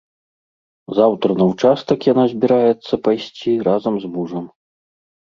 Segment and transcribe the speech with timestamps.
[0.99, 4.45] Заўтра на ўчастак яна збіраецца пайсці разам з мужам.